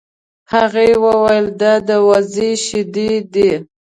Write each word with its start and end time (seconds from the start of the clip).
هغې 0.53 0.89
وویل 1.03 1.47
دا 1.61 1.73
د 1.87 1.89
وزې 2.07 2.51
شیدې 2.65 3.11
دي. 3.33 3.51